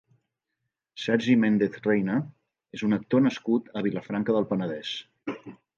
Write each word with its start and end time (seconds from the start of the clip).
Sergi 1.01 1.35
Méndez 1.43 1.77
Reina 1.89 2.17
és 2.79 2.85
un 2.91 2.99
actor 3.01 3.27
nascut 3.29 3.73
a 3.83 3.87
Vilafranca 3.91 4.39
del 4.39 4.53
Penedès. 4.55 5.01